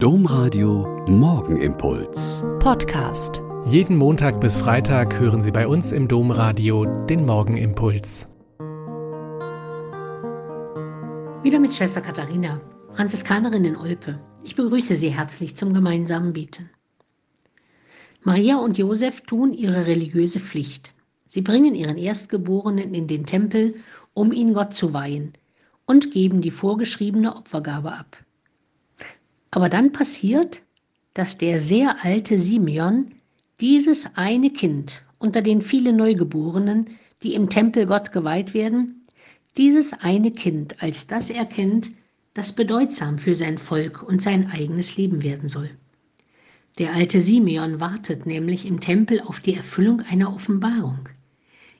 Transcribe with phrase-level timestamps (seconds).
[0.00, 2.44] Domradio Morgenimpuls.
[2.60, 3.42] Podcast.
[3.64, 8.28] Jeden Montag bis Freitag hören Sie bei uns im Domradio den Morgenimpuls.
[11.42, 12.60] Wieder mit Schwester Katharina,
[12.92, 14.20] Franziskanerin in Olpe.
[14.44, 16.70] Ich begrüße Sie herzlich zum gemeinsamen Beten.
[18.22, 20.94] Maria und Josef tun ihre religiöse Pflicht.
[21.26, 23.74] Sie bringen ihren Erstgeborenen in den Tempel,
[24.14, 25.32] um ihn Gott zu weihen,
[25.86, 28.16] und geben die vorgeschriebene Opfergabe ab.
[29.50, 30.62] Aber dann passiert,
[31.14, 33.12] dass der sehr alte Simeon
[33.60, 36.90] dieses eine Kind unter den vielen Neugeborenen,
[37.22, 39.06] die im Tempel Gott geweiht werden,
[39.56, 41.90] dieses eine Kind als das erkennt,
[42.34, 45.70] das bedeutsam für sein Volk und sein eigenes Leben werden soll.
[46.78, 51.08] Der alte Simeon wartet nämlich im Tempel auf die Erfüllung einer Offenbarung.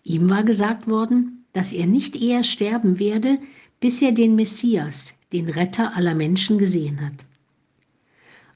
[0.03, 3.39] Ihm war gesagt worden, dass er nicht eher sterben werde,
[3.79, 7.28] bis er den Messias, den Retter aller Menschen gesehen hat.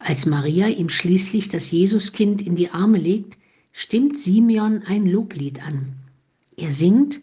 [0.05, 3.39] Als Maria ihm schließlich das Jesuskind in die Arme legt,
[3.71, 5.95] stimmt Simeon ein Loblied an.
[6.57, 7.21] Er singt,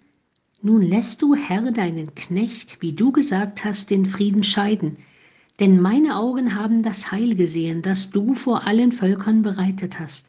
[0.61, 4.95] Nun lässt du, Herr, deinen Knecht, wie du gesagt hast, den Frieden scheiden,
[5.59, 10.27] denn meine Augen haben das Heil gesehen, das du vor allen Völkern bereitet hast,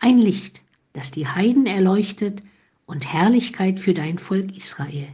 [0.00, 0.62] ein Licht,
[0.94, 2.42] das die Heiden erleuchtet
[2.86, 5.08] und Herrlichkeit für dein Volk Israel.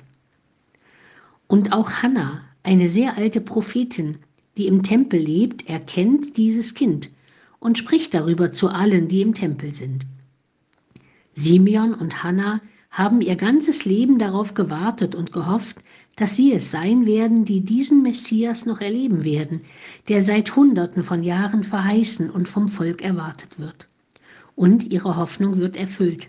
[1.46, 4.18] Und auch Hannah, eine sehr alte Prophetin,
[4.61, 7.08] die im Tempel lebt, erkennt dieses Kind
[7.61, 10.05] und spricht darüber zu allen, die im Tempel sind.
[11.34, 15.78] Simeon und Hannah haben ihr ganzes Leben darauf gewartet und gehofft,
[16.17, 19.62] dass sie es sein werden, die diesen Messias noch erleben werden,
[20.08, 23.89] der seit Hunderten von Jahren verheißen und vom Volk erwartet wird.
[24.56, 26.28] Und ihre Hoffnung wird erfüllt.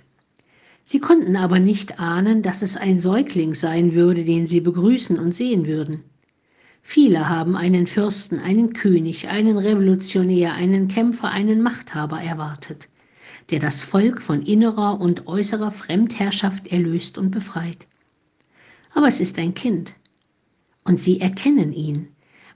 [0.85, 5.35] Sie konnten aber nicht ahnen, dass es ein Säugling sein würde, den sie begrüßen und
[5.35, 6.05] sehen würden.
[6.81, 12.89] Viele haben einen Fürsten, einen König, einen Revolutionär, einen Kämpfer, einen Machthaber erwartet,
[13.49, 17.87] der das Volk von innerer und äußerer Fremdherrschaft erlöst und befreit.
[18.93, 19.95] Aber es ist ein Kind.
[20.83, 22.07] Und sie erkennen ihn,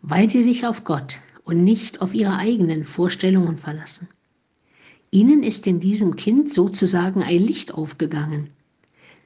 [0.01, 4.09] weil sie sich auf Gott und nicht auf ihre eigenen Vorstellungen verlassen.
[5.11, 8.49] Ihnen ist in diesem Kind sozusagen ein Licht aufgegangen.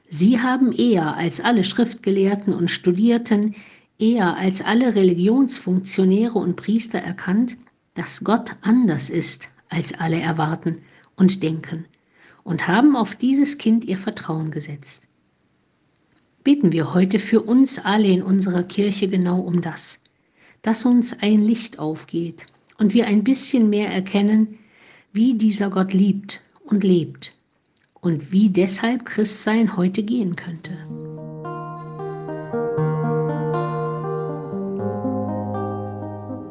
[0.08, 3.54] Sie haben eher als alle Schriftgelehrten und Studierten
[4.00, 7.56] eher als alle Religionsfunktionäre und Priester erkannt,
[7.94, 10.78] dass Gott anders ist, als alle erwarten
[11.16, 11.84] und denken,
[12.42, 15.02] und haben auf dieses Kind ihr Vertrauen gesetzt.
[16.42, 20.00] Beten wir heute für uns alle in unserer Kirche genau um das,
[20.62, 22.46] dass uns ein Licht aufgeht
[22.78, 24.58] und wir ein bisschen mehr erkennen,
[25.12, 27.34] wie dieser Gott liebt und lebt
[28.00, 30.78] und wie deshalb Christsein heute gehen könnte.